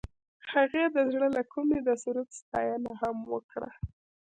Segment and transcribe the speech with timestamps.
[0.53, 3.71] هغې د زړه له کومې د سرود ستاینه هم وکړه.